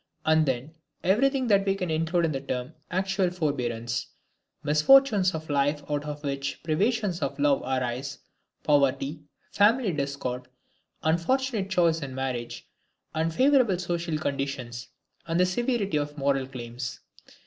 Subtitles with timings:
[0.25, 0.71] And then
[1.03, 4.07] everything that we include in the term "actual forbearance"
[4.63, 8.17] misfortunes of life out of which privations of love arise,
[8.63, 9.19] poverty,
[9.51, 10.47] family discord,
[11.03, 12.67] unfortunate choice in marriage,
[13.13, 14.87] unfavorable social conditions
[15.27, 17.01] and the severity of moral claims.